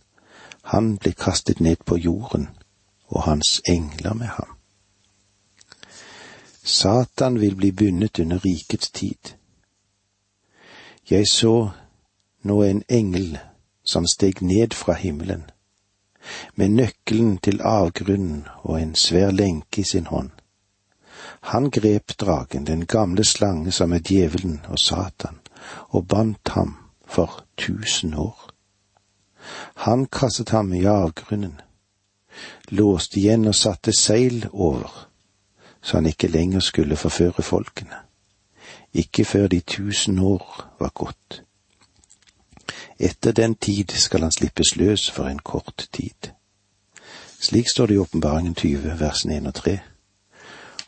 han 0.64 0.98
ble 0.98 1.12
kastet 1.12 1.60
ned 1.60 1.76
på 1.86 1.98
jorden, 1.98 2.50
og 3.08 3.24
hans 3.24 3.62
engler 3.68 4.14
med 4.14 4.28
ham. 4.28 4.58
Satan 6.64 7.40
vil 7.40 7.56
bli 7.56 7.72
bundet 7.72 8.20
under 8.20 8.46
rikets 8.46 8.92
tid. 8.92 9.36
Jeg 11.10 11.28
så 11.28 11.70
nå 12.42 12.62
en 12.64 12.84
engel 12.90 13.38
som 13.84 14.08
steg 14.08 14.42
ned 14.42 14.74
fra 14.74 14.94
himmelen 14.94 15.44
med 16.56 16.70
nøkkelen 16.70 17.38
til 17.38 17.62
avgrunnen 17.62 18.46
og 18.62 18.82
en 18.82 18.96
svær 18.96 19.32
lenke 19.32 19.82
i 19.82 19.84
sin 19.84 20.06
hånd. 20.06 20.30
Han 21.52 21.72
grep 21.72 22.16
dragen, 22.20 22.68
den 22.68 22.86
gamle 22.86 23.24
slange 23.24 23.72
som 23.72 23.94
er 23.94 24.00
djevelen 24.00 24.62
og 24.70 24.80
Satan, 24.80 25.40
og 25.90 26.08
bandt 26.08 26.50
ham 26.56 26.83
for 27.14 27.44
tusen 27.58 28.14
år. 28.14 28.50
Han 29.76 30.06
kastet 30.06 30.50
ham 30.50 30.74
i 30.74 30.86
avgrunnen, 30.86 31.62
låste 32.68 33.20
igjen 33.20 33.48
og 33.48 33.56
satte 33.56 33.94
seil 33.94 34.48
over, 34.52 34.90
så 35.82 35.98
han 35.98 36.10
ikke 36.10 36.28
lenger 36.28 36.60
skulle 36.60 36.98
forføre 36.98 37.44
folkene, 37.44 38.02
ikke 38.94 39.26
før 39.26 39.48
de 39.48 39.60
tusen 39.60 40.20
år 40.20 40.70
var 40.80 40.94
gått. 40.96 41.44
Etter 43.00 43.32
den 43.32 43.56
tid 43.56 43.92
skal 43.92 44.22
han 44.22 44.32
slippes 44.32 44.76
løs 44.76 45.10
for 45.12 45.28
en 45.28 45.40
kort 45.40 45.88
tid. 45.92 46.32
Slik 47.42 47.70
står 47.70 47.88
det 47.88 47.96
i 47.96 47.98
Åpenbaringen 47.98 48.56
20, 48.56 49.00
versene 49.00 49.38
1 49.38 49.48
og 49.48 49.56
3. 49.56 49.80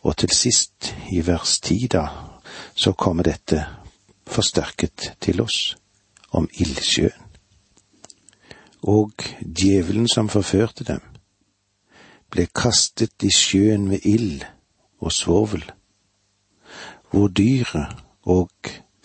Og 0.02 0.18
til 0.18 0.30
sist, 0.32 0.96
i 1.12 1.28
vers 1.28 1.60
10 1.60 1.88
da, 1.92 2.08
så 2.76 2.94
kommer 2.94 3.24
dette 3.24 3.66
forsterket 4.28 5.12
til 5.22 5.42
oss, 5.42 5.76
om 6.36 6.50
ildsjøen. 6.54 7.22
Og 8.86 9.12
djevelen 9.42 10.08
som 10.12 10.30
forførte 10.30 10.86
dem, 10.86 11.02
ble 12.30 12.46
kastet 12.54 13.24
i 13.24 13.32
sjøen 13.34 13.88
med 13.90 14.06
ild 14.06 14.44
og 15.00 15.14
svovel, 15.16 15.64
hvor 17.10 17.32
dyret 17.32 17.96
og 18.26 18.52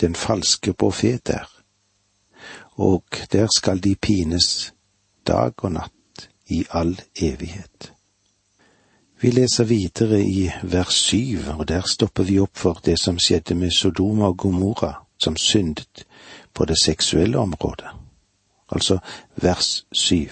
den 0.01 0.17
falske 0.19 0.75
profet 0.75 1.31
er 1.33 1.49
og 2.81 3.05
der 3.33 3.47
skal 3.57 3.85
de 3.85 3.95
pines 3.95 4.73
dag 5.27 5.53
og 5.65 5.73
natt 5.73 6.29
i 6.49 6.65
all 6.71 6.95
evighet. 7.17 7.93
Vi 9.21 9.31
leser 9.31 9.65
videre 9.65 10.23
i 10.25 10.49
vers 10.63 10.95
syv, 10.95 11.51
og 11.59 11.69
der 11.69 11.85
stopper 11.85 12.25
vi 12.25 12.39
opp 12.41 12.57
for 12.57 12.81
det 12.85 12.97
som 13.01 13.19
skjedde 13.19 13.55
med 13.55 13.71
Sodoma 13.71 14.31
og 14.33 14.39
Gomorra, 14.39 14.95
som 15.19 15.37
syndet 15.37 16.07
på 16.55 16.65
det 16.65 16.79
seksuelle 16.83 17.39
området. 17.39 17.89
Altså 18.73 18.99
vers 19.37 19.87
syv. 19.93 20.31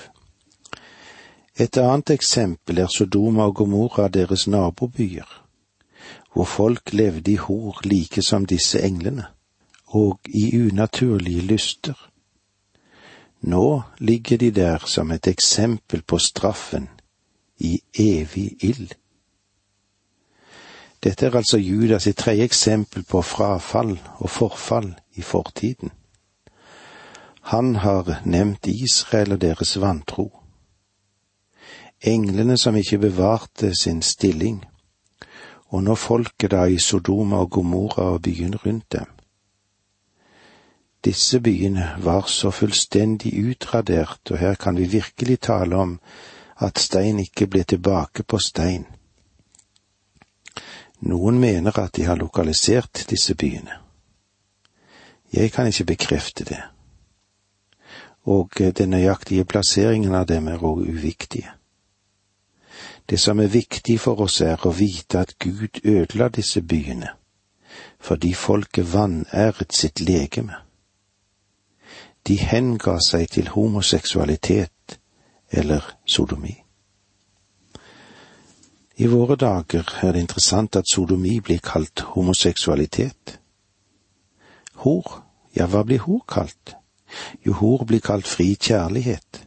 Et 1.58 1.76
annet 1.76 2.10
eksempel 2.10 2.78
er 2.78 2.86
Sodoma 2.86 3.48
og 3.50 3.54
Gomorra 3.54 4.08
deres 4.08 4.46
nabobyer, 4.46 5.44
hvor 6.32 6.44
folk 6.44 6.92
levde 6.92 7.32
i 7.32 7.36
hor 7.36 7.80
like 7.84 8.22
som 8.22 8.46
disse 8.46 8.82
englene, 8.82 9.24
og 9.86 10.20
i 10.24 10.60
unaturlige 10.60 11.40
lyster. 11.40 12.10
Nå 13.40 13.82
ligger 13.98 14.36
de 14.36 14.50
der 14.50 14.78
som 14.86 15.10
et 15.10 15.26
eksempel 15.26 16.02
på 16.02 16.18
straffen 16.18 16.88
i 17.58 17.80
evig 17.98 18.56
ild. 18.60 18.94
Dette 21.04 21.26
er 21.26 21.36
altså 21.36 21.58
Judas 21.58 22.02
sitt 22.02 22.18
tredje 22.18 22.44
eksempel 22.44 23.04
på 23.04 23.22
frafall 23.22 23.98
og 24.18 24.30
forfall 24.30 24.94
i 25.14 25.22
fortiden. 25.22 25.90
Han 27.48 27.76
har 27.76 28.20
nevnt 28.24 28.66
Israel 28.66 29.32
og 29.32 29.40
deres 29.40 29.70
vantro. 29.80 30.26
Englene 32.04 32.58
som 32.60 32.76
ikke 32.76 32.98
bevarte 32.98 33.70
sin 33.72 34.02
stilling, 34.02 34.58
og 35.72 35.86
nå 35.86 35.96
folket 35.96 36.52
da 36.52 36.66
i 36.68 36.76
Sodoma 36.76 37.40
og 37.46 37.50
Gomorra 37.56 38.10
og 38.12 38.22
byen 38.28 38.52
rundt 38.66 38.92
dem. 38.92 39.08
Disse 41.04 41.40
byene 41.40 41.94
var 42.04 42.28
så 42.28 42.50
fullstendig 42.50 43.32
utradert, 43.40 44.20
og 44.30 44.38
her 44.38 44.54
kan 44.54 44.76
vi 44.76 44.84
virkelig 44.84 45.40
tale 45.40 45.76
om 45.76 45.98
at 46.60 46.78
stein 46.78 47.18
ikke 47.24 47.46
ble 47.46 47.64
tilbake 47.64 48.28
på 48.28 48.38
stein. 48.38 48.84
Noen 51.00 51.40
mener 51.40 51.78
at 51.80 51.96
de 51.96 52.04
har 52.04 52.20
lokalisert 52.20 53.06
disse 53.08 53.34
byene. 53.34 53.80
Jeg 55.32 55.52
kan 55.52 55.66
ikke 55.66 55.94
bekrefte 55.96 56.44
det, 56.44 56.66
og 58.28 58.58
den 58.58 58.90
nøyaktige 58.92 59.44
plasseringen 59.48 60.14
av 60.14 60.26
dem 60.28 60.48
er 60.52 60.60
òg 60.60 60.84
uviktige. 60.84 61.54
Det 63.08 63.16
som 63.20 63.40
er 63.40 63.48
viktig 63.48 63.96
for 64.00 64.20
oss, 64.20 64.40
er 64.44 64.60
å 64.66 64.72
vite 64.76 65.22
at 65.24 65.38
Gud 65.40 65.80
ødela 65.84 66.28
disse 66.28 66.62
byene 66.62 67.14
fordi 67.98 68.34
folket 68.34 68.92
vanæret 68.92 69.74
sitt 69.74 70.00
legeme. 70.00 70.54
De 72.26 72.36
henga 72.38 72.98
seg 73.02 73.28
til 73.30 73.48
homoseksualitet 73.48 74.98
eller 75.50 75.84
sodomi. 76.06 76.54
I 78.98 79.06
våre 79.06 79.36
dager 79.36 79.86
er 80.02 80.12
det 80.12 80.20
interessant 80.20 80.76
at 80.76 80.90
sodomi 80.90 81.40
blir 81.40 81.60
kalt 81.62 82.00
homoseksualitet. 82.14 83.38
Hor, 84.82 85.22
ja, 85.54 85.66
hva 85.66 85.84
blir 85.86 86.02
hor 86.06 86.24
kalt? 86.28 86.74
Jo, 87.46 87.52
hor 87.52 87.84
blir 87.84 88.00
kalt 88.04 88.26
fri 88.26 88.54
kjærlighet. 88.54 89.44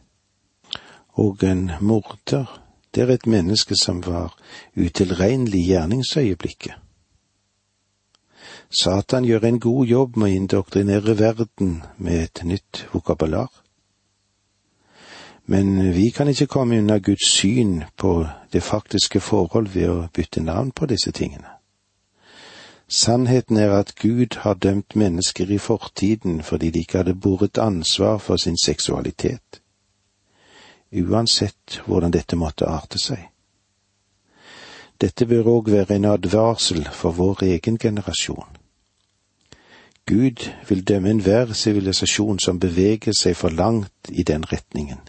Og 1.20 1.44
en 1.44 1.70
morder, 1.80 2.46
det 2.94 3.02
er 3.02 3.14
et 3.14 3.26
menneske 3.26 3.76
som 3.76 4.02
var 4.06 4.36
utilregnelig 4.76 5.60
i 5.60 5.68
gjerningsøyeblikket. 5.72 6.78
Satan 8.72 9.24
gjør 9.24 9.44
en 9.44 9.60
god 9.60 9.86
jobb 9.86 10.16
med 10.16 10.30
å 10.30 10.36
indoktrinere 10.40 11.18
verden 11.18 11.82
med 11.96 12.22
et 12.22 12.44
nytt 12.48 12.86
vokabular. 12.92 13.50
Men 15.46 15.92
vi 15.92 16.10
kan 16.10 16.28
ikke 16.28 16.46
komme 16.46 16.78
unna 16.78 16.98
Guds 16.98 17.28
syn 17.28 17.82
på 17.96 18.22
det 18.52 18.62
faktiske 18.62 19.20
forhold 19.20 19.68
ved 19.74 19.90
å 19.90 20.06
bytte 20.14 20.40
navn 20.40 20.70
på 20.72 20.86
disse 20.86 21.12
tingene. 21.12 21.61
Sannheten 22.92 23.56
er 23.56 23.72
at 23.72 23.94
Gud 23.96 24.36
har 24.44 24.54
dømt 24.54 24.96
mennesker 24.96 25.50
i 25.50 25.58
fortiden 25.58 26.42
fordi 26.42 26.70
de 26.70 26.78
ikke 26.84 26.98
hadde 27.00 27.14
båret 27.14 27.58
ansvar 27.58 28.18
for 28.18 28.36
sin 28.36 28.58
seksualitet, 28.64 29.62
uansett 30.92 31.80
hvordan 31.86 32.12
dette 32.12 32.36
måtte 32.36 32.68
arte 32.68 33.00
seg. 33.00 33.22
Dette 35.00 35.26
bør 35.26 35.48
òg 35.54 35.70
være 35.72 35.96
en 35.96 36.10
advarsel 36.12 36.84
for 36.92 37.16
vår 37.16 37.46
egen 37.54 37.78
generasjon. 37.78 38.60
Gud 40.06 40.44
vil 40.68 40.84
dømme 40.88 41.10
enhver 41.10 41.56
sivilisasjon 41.56 42.38
som 42.38 42.60
beveger 42.60 43.16
seg 43.16 43.36
for 43.36 43.48
langt 43.48 44.12
i 44.12 44.22
den 44.22 44.44
retningen 44.52 45.00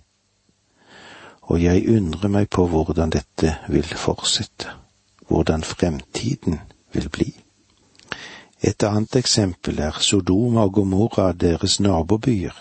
og 1.52 1.64
jeg 1.64 1.88
undrer 1.92 2.32
meg 2.32 2.50
på 2.50 2.66
hvordan 2.72 3.12
dette 3.12 3.58
vil 3.70 3.88
fortsette, 4.00 4.72
hvordan 5.28 5.64
fremtiden 5.64 6.60
vil 6.94 7.10
bli. 7.10 7.43
Et 8.64 8.84
annet 8.84 9.16
eksempel 9.16 9.80
er 9.80 10.00
Sodoma 10.00 10.64
og 10.64 10.74
Gomorra, 10.74 11.32
deres 11.32 11.80
nabobyer, 11.80 12.56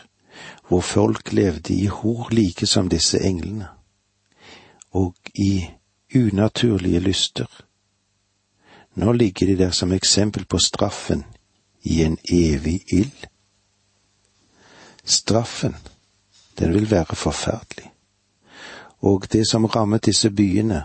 hvor 0.68 0.80
folk 0.80 1.32
levde 1.32 1.74
i 1.74 1.86
hor 1.86 2.28
like 2.30 2.66
som 2.66 2.88
disse 2.88 3.20
englene, 3.20 3.68
og 4.90 5.14
i 5.34 5.64
unaturlige 6.16 7.00
lyster. 7.00 7.46
Nå 8.94 9.12
ligger 9.12 9.46
de 9.46 9.56
der 9.58 9.70
som 9.70 9.92
eksempel 9.92 10.44
på 10.44 10.58
straffen 10.58 11.24
i 11.82 12.02
en 12.02 12.18
evig 12.28 12.82
ild. 12.92 13.26
Straffen, 15.04 15.76
den 16.58 16.74
vil 16.74 16.90
være 16.90 17.16
forferdelig 17.16 17.92
og 19.02 19.26
det 19.32 19.46
som 19.48 19.64
rammet 19.64 20.06
disse 20.06 20.30
byene, 20.30 20.84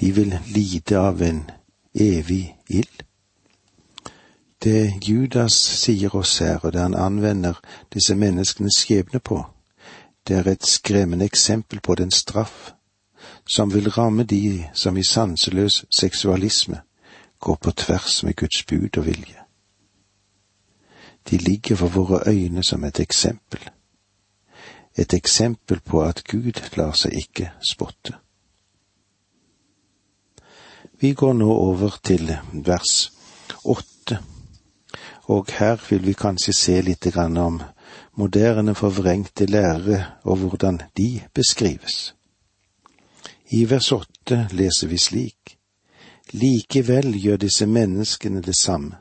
de 0.00 0.12
vil 0.14 0.38
lide 0.46 0.98
av 0.98 1.22
en 1.22 1.42
evig 1.94 2.54
ild. 2.68 3.02
Det 4.64 5.08
Judas 5.08 5.52
sier 5.52 6.14
oss 6.16 6.38
her, 6.38 6.58
og 6.62 6.72
det 6.72 6.80
han 6.80 6.94
anvender 6.94 7.60
disse 7.92 8.14
menneskenes 8.16 8.78
skjebne 8.80 9.20
på, 9.20 9.42
det 10.28 10.36
er 10.36 10.48
et 10.48 10.66
skremmende 10.66 11.24
eksempel 11.24 11.80
på 11.80 11.94
den 11.94 12.10
straff 12.10 12.72
som 13.48 13.74
vil 13.74 13.90
ramme 13.92 14.24
de 14.24 14.64
som 14.72 14.96
i 14.96 15.04
sanseløs 15.04 15.84
seksualisme 15.92 16.80
går 17.40 17.56
på 17.60 17.70
tvers 17.70 18.22
med 18.24 18.36
Guds 18.36 18.64
bud 18.64 18.98
og 18.98 19.06
vilje. 19.06 19.40
De 21.30 21.36
ligger 21.36 21.76
for 21.76 21.88
våre 21.88 22.22
øyne 22.28 22.64
som 22.64 22.84
et 22.84 23.00
eksempel 23.00 23.68
et 24.96 25.14
eksempel 25.14 25.80
på 25.80 26.02
at 26.02 26.24
Gud 26.24 26.60
lar 26.76 26.94
seg 26.96 27.16
ikke 27.18 27.50
spotte. 27.70 28.14
Vi 31.00 31.12
går 31.12 31.32
nå 31.32 31.50
over 31.50 31.98
til 32.04 32.30
vers 32.52 33.10
åtte, 33.64 33.93
og 35.26 35.46
her 35.58 35.78
vil 35.88 36.06
vi 36.06 36.12
kanskje 36.12 36.52
se 36.52 36.80
litt 36.82 37.06
om 37.16 37.62
moderne 38.16 38.74
forvrengte 38.74 39.46
lærere 39.46 40.04
og 40.24 40.36
hvordan 40.36 40.80
de 40.96 41.22
beskrives. 41.34 42.14
I 43.50 43.64
vers 43.70 43.92
åtte 43.92 44.48
leser 44.52 44.88
vi 44.88 44.98
slik. 44.98 45.58
Likevel 46.32 47.14
gjør 47.20 47.36
disse 47.36 47.66
menneskene 47.66 48.40
det 48.42 48.56
samme. 48.56 48.96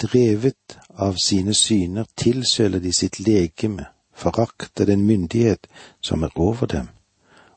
Drevet 0.00 0.78
av 0.96 1.16
sine 1.16 1.54
syner 1.54 2.06
tilsøler 2.16 2.80
de 2.80 2.92
sitt 2.92 3.20
legeme 3.20 3.86
forakter 4.14 4.86
den 4.86 5.04
myndighet 5.06 5.66
som 6.00 6.22
er 6.22 6.32
over 6.36 6.66
dem, 6.66 6.88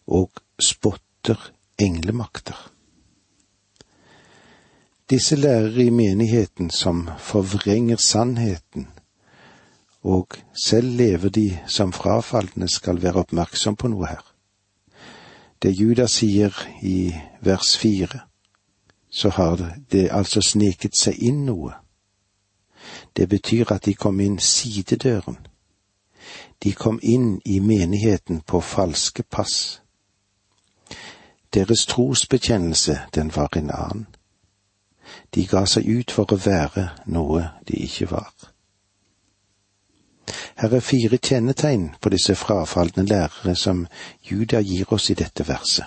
og 0.07 0.31
spotter 0.59 1.51
englemakter. 1.79 2.72
Disse 5.09 5.35
lærere 5.35 5.83
i 5.83 5.89
menigheten 5.89 6.69
som 6.69 7.09
forvrenger 7.19 7.97
sannheten, 7.97 8.87
og 10.03 10.27
selv 10.65 10.87
lever 10.97 11.29
de 11.29 11.59
som 11.67 11.93
frafalne, 11.93 12.69
skal 12.69 13.01
være 13.01 13.13
oppmerksom 13.13 13.75
på 13.75 13.87
noe 13.87 14.07
her. 14.07 14.23
Det 15.63 15.71
Judas 15.71 16.11
sier 16.19 16.51
i 16.81 17.13
vers 17.41 17.77
fire, 17.77 18.19
så 19.09 19.29
har 19.29 19.79
det 19.91 20.09
altså 20.11 20.41
sneket 20.41 20.97
seg 20.97 21.19
inn 21.19 21.45
noe. 21.45 21.71
Det 23.15 23.29
betyr 23.29 23.71
at 23.71 23.85
de 23.85 23.93
kom 23.93 24.19
inn 24.19 24.39
sidedøren 24.39 25.37
de 26.63 26.71
kom 26.71 26.99
inn 27.01 27.41
i 27.45 27.59
menigheten 27.59 28.41
på 28.41 28.61
falske 28.61 29.23
pass. 29.23 29.81
Deres 31.53 31.85
trosbekjennelse, 31.85 32.99
den 33.15 33.35
var 33.35 33.57
en 33.57 33.71
annen. 33.71 34.07
De 35.35 35.45
ga 35.47 35.65
seg 35.65 35.87
ut 35.89 36.11
for 36.11 36.33
å 36.33 36.39
være 36.39 36.89
noe 37.05 37.47
de 37.67 37.83
ikke 37.85 38.09
var. 38.11 38.33
Her 40.55 40.75
er 40.77 40.85
fire 40.85 41.17
kjennetegn 41.17 41.89
på 42.01 42.11
disse 42.13 42.35
frafalne 42.35 43.03
lærere 43.05 43.55
som 43.55 43.87
Juda 44.23 44.61
gir 44.61 44.93
oss 44.93 45.09
i 45.09 45.17
dette 45.17 45.47
verset. 45.47 45.85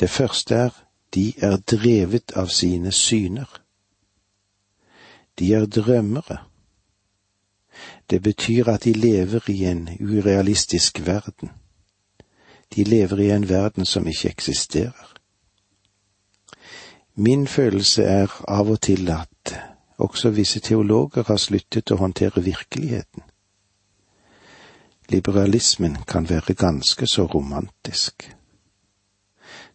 Det 0.00 0.10
første 0.10 0.54
er 0.54 0.70
de 1.14 1.32
er 1.36 1.56
drevet 1.56 2.32
av 2.36 2.48
sine 2.48 2.92
syner. 2.92 3.48
De 5.38 5.52
er 5.54 5.66
drømmere. 5.66 6.38
Det 8.10 8.22
betyr 8.22 8.68
at 8.68 8.84
de 8.84 8.92
lever 8.92 9.50
i 9.50 9.64
en 9.64 9.88
urealistisk 10.00 11.06
verden. 11.06 11.50
De 12.74 12.84
lever 12.84 13.18
i 13.18 13.30
en 13.30 13.48
verden 13.48 13.86
som 13.86 14.06
ikke 14.06 14.28
eksisterer. 14.28 15.11
Min 17.14 17.46
følelse 17.46 18.04
er 18.04 18.42
av 18.48 18.70
og 18.70 18.80
til 18.80 19.10
at 19.10 19.54
også 19.98 20.30
visse 20.30 20.60
teologer 20.60 21.24
har 21.28 21.36
sluttet 21.36 21.92
å 21.92 21.98
håndtere 22.00 22.42
virkeligheten. 22.42 23.22
Liberalismen 25.08 25.96
kan 26.08 26.28
være 26.30 26.54
ganske 26.54 27.06
så 27.06 27.26
romantisk. 27.26 28.36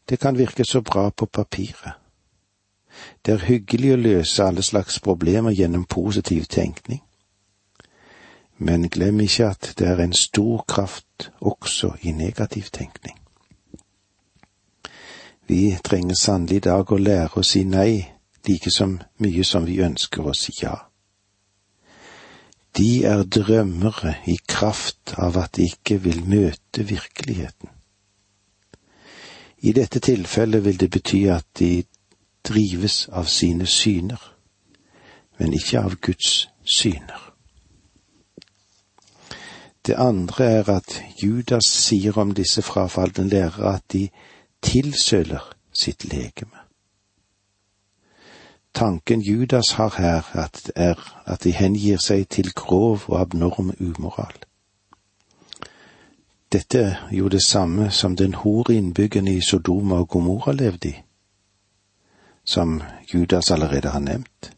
Det 0.10 0.20
kan 0.20 0.38
virke 0.38 0.66
så 0.66 0.82
bra 0.82 1.10
på 1.10 1.26
papiret. 1.26 1.94
Det 3.26 3.34
er 3.34 3.46
hyggelig 3.46 3.94
å 3.94 4.02
løse 4.02 4.44
alle 4.44 4.64
slags 4.64 5.00
problemer 5.00 5.52
gjennom 5.52 5.86
positiv 5.86 6.46
tenkning. 6.50 7.04
Men 8.58 8.90
glem 8.90 9.20
ikke 9.22 9.52
at 9.52 9.74
det 9.78 9.88
er 9.88 10.02
en 10.02 10.14
stor 10.14 10.64
kraft 10.68 11.30
også 11.40 11.92
i 12.02 12.12
negativ 12.12 12.72
tenkning. 12.74 13.27
Vi 15.48 15.78
trenger 15.84 16.16
sannelig 16.16 16.56
i 16.56 16.66
dag 16.68 16.92
å 16.92 17.00
lære 17.00 17.40
å 17.40 17.46
si 17.46 17.64
nei 17.64 18.04
like 18.48 18.72
som 18.72 18.98
mye 19.24 19.44
som 19.48 19.66
vi 19.68 19.80
ønsker 19.84 20.28
å 20.28 20.34
si 20.36 20.54
ja. 20.62 20.76
De 22.78 23.04
er 23.10 23.24
drømmere 23.24 24.18
i 24.28 24.38
kraft 24.48 25.16
av 25.18 25.38
at 25.42 25.56
de 25.58 25.70
ikke 25.72 25.98
vil 26.04 26.20
møte 26.28 26.84
virkeligheten. 26.84 27.72
I 29.58 29.74
dette 29.74 30.00
tilfellet 30.00 30.66
vil 30.66 30.78
det 30.78 30.92
bety 30.94 31.24
at 31.34 31.48
de 31.60 31.72
drives 32.46 33.08
av 33.10 33.26
sine 33.32 33.66
syner, 33.66 34.20
men 35.40 35.56
ikke 35.58 35.82
av 35.82 35.96
Guds 36.02 36.48
syner. 36.78 37.24
Det 39.88 39.96
andre 39.96 40.46
er 40.60 40.70
at 40.70 41.02
Judas 41.24 41.66
sier 41.72 42.18
om 42.20 42.34
disse 42.36 42.62
frafalne 42.62 43.24
lærere 43.30 43.78
at 43.80 43.86
de 43.94 44.10
tilsøler 44.62 45.56
sitt 45.74 46.06
legeme. 46.06 46.58
Tanken 48.74 49.22
Judas 49.22 49.72
har 49.72 49.96
her, 49.98 50.36
at 50.36 50.72
er 50.76 51.24
at 51.26 51.44
de 51.44 51.52
hengir 51.52 51.98
seg 51.98 52.28
til 52.30 52.54
grov 52.54 53.02
og 53.08 53.22
abnorm 53.22 53.74
umoral. 53.80 54.38
Dette 56.52 56.80
er 56.80 56.96
jo 57.12 57.28
det 57.28 57.44
samme 57.44 57.92
som 57.92 58.16
den 58.16 58.34
hore 58.34 58.74
innbyggerne 58.74 59.34
i 59.34 59.42
Sodoma 59.42 59.96
og 59.96 60.10
Gomorra 60.10 60.52
levde 60.52 60.90
i, 60.90 60.96
som 62.46 62.82
Judas 63.14 63.52
allerede 63.52 63.90
har 63.90 64.00
nevnt. 64.00 64.54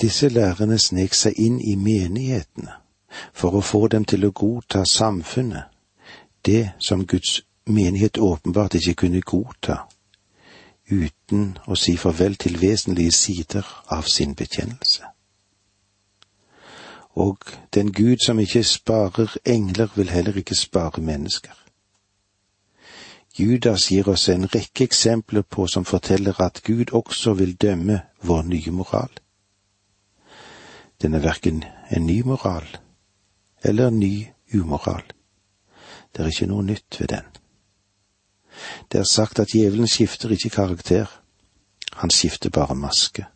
Disse 0.00 0.28
lærerne 0.28 0.78
snek 0.78 1.14
seg 1.14 1.34
inn 1.36 1.60
i 1.60 1.74
menighetene 1.74 2.76
for 3.32 3.56
å 3.56 3.64
få 3.64 3.86
dem 3.88 4.04
til 4.04 4.28
å 4.28 4.30
godta 4.30 4.84
samfunnet, 4.84 5.64
det 6.46 6.70
som 6.78 7.06
Guds 7.06 7.47
menighet 7.68 8.18
åpenbart 8.18 8.74
ikke 8.74 8.94
kunne 8.94 9.20
godta, 9.20 9.76
uten 10.90 11.58
å 11.66 11.76
si 11.76 11.96
farvel 11.96 12.36
til 12.36 12.60
vesentlige 12.60 13.12
sider 13.12 13.66
av 13.92 14.08
sin 14.08 14.34
bekjennelse. 14.34 15.04
Og 17.18 17.38
den 17.74 17.92
Gud 17.92 18.24
som 18.24 18.38
ikke 18.38 18.64
sparer 18.64 19.36
engler, 19.44 19.88
vil 19.96 20.10
heller 20.10 20.36
ikke 20.36 20.54
spare 20.54 21.02
mennesker. 21.02 21.54
Judas 23.38 23.88
gir 23.90 24.08
oss 24.08 24.28
en 24.28 24.48
rekke 24.54 24.84
eksempler 24.84 25.42
på 25.42 25.66
som 25.66 25.84
forteller 25.84 26.40
at 26.42 26.62
Gud 26.66 26.90
også 26.92 27.34
vil 27.38 27.54
dømme 27.54 28.00
vår 28.22 28.42
nye 28.42 28.70
moral. 28.70 29.10
Den 31.02 31.14
er 31.14 31.22
verken 31.22 31.64
en 31.90 32.06
ny 32.06 32.22
moral 32.22 32.66
eller 33.64 33.88
en 33.88 33.98
ny 33.98 34.26
umoral. 34.54 35.02
Det 36.12 36.22
er 36.22 36.32
ikke 36.32 36.50
noe 36.50 36.62
nytt 36.62 37.00
ved 37.00 37.08
den. 37.08 37.26
Det 38.92 39.00
er 39.00 39.04
sagt 39.04 39.38
at 39.38 39.52
djevelen 39.52 39.88
skifter 39.88 40.30
ikke 40.30 40.50
karakter, 40.50 41.06
han 41.92 42.10
skifter 42.10 42.50
bare 42.50 42.74
maske. 42.74 43.26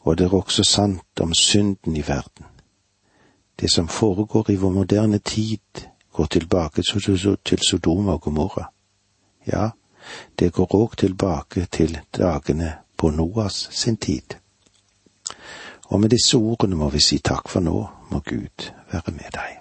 Og 0.00 0.18
det 0.18 0.24
er 0.24 0.34
også 0.34 0.64
sant 0.64 1.20
om 1.20 1.34
synden 1.34 1.96
i 1.96 2.04
verden. 2.06 2.46
Det 3.60 3.72
som 3.72 3.88
foregår 3.88 4.50
i 4.50 4.56
vår 4.56 4.70
moderne 4.70 5.18
tid, 5.18 5.88
går 6.12 6.26
tilbake 6.26 6.82
til 7.44 7.58
Sodoma 7.70 8.12
og 8.12 8.20
Gomorra. 8.20 8.72
Ja, 9.46 9.68
det 10.38 10.52
går 10.52 10.74
òg 10.74 10.96
tilbake 10.96 11.66
til 11.72 11.98
dagene 12.16 12.72
på 12.96 13.10
Noas 13.10 13.68
sin 13.70 13.96
tid. 13.96 14.36
Og 15.84 16.00
med 16.00 16.08
disse 16.08 16.36
ordene 16.36 16.76
må 16.76 16.90
vi 16.90 17.00
si 17.00 17.18
takk 17.18 17.48
for 17.48 17.60
nå, 17.60 17.86
må 18.10 18.20
Gud 18.20 18.70
være 18.92 19.12
med 19.12 19.32
deg. 19.34 19.59